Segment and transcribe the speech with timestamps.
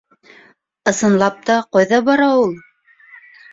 [0.91, 2.59] Ысынлап та, ҡайҙа бара ул?